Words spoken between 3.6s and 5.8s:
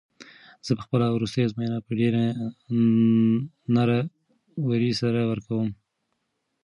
نره ورۍ سره ورکوم.